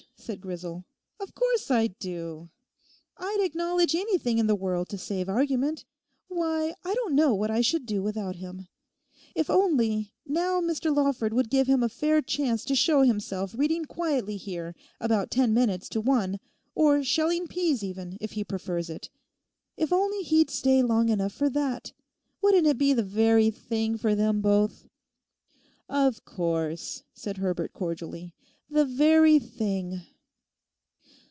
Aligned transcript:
said 0.15 0.39
Grisel; 0.39 0.85
'of 1.19 1.33
course 1.33 1.71
I 1.71 1.87
do. 1.87 2.51
I'd 3.17 3.41
acknowledge 3.43 3.95
anything 3.95 4.37
in 4.37 4.45
the 4.45 4.55
world 4.55 4.87
to 4.89 4.97
save 4.99 5.27
argument. 5.27 5.83
Why, 6.29 6.75
I 6.85 6.93
don't 6.93 7.15
know 7.15 7.33
what 7.33 7.49
I 7.49 7.61
should 7.61 7.87
do 7.87 8.03
without 8.03 8.35
him. 8.35 8.67
If 9.35 9.49
only, 9.49 10.13
now 10.27 10.61
Mr 10.61 10.95
Lawford 10.95 11.33
would 11.33 11.49
give 11.49 11.65
him 11.65 11.81
a 11.81 11.89
fair 11.89 12.21
chance 12.21 12.63
to 12.65 12.75
show 12.75 13.01
himself 13.01 13.55
reading 13.57 13.85
quietly 13.85 14.37
here 14.37 14.75
about 15.01 15.31
ten 15.31 15.55
minutes 15.55 15.89
to 15.89 15.99
one, 16.01 16.39
or 16.75 17.03
shelling 17.03 17.47
peas 17.47 17.83
even, 17.83 18.17
if 18.21 18.33
he 18.33 18.43
prefers 18.43 18.91
it. 18.91 19.09
If 19.75 19.91
only 19.91 20.21
he'd 20.21 20.51
stay 20.51 20.83
long 20.83 21.09
enough 21.09 21.33
for 21.33 21.49
that. 21.49 21.93
Wouldn't 22.43 22.67
it 22.67 22.77
be 22.77 22.93
the 22.93 23.03
very 23.03 23.49
thing 23.49 23.97
for 23.97 24.13
them 24.13 24.39
both!' 24.41 24.87
'Of 25.89 26.23
course,' 26.25 27.01
said 27.15 27.37
Herbert 27.37 27.73
cordially, 27.73 28.33
'the 28.69 28.85
very 28.85 29.37
thing. 29.39 30.01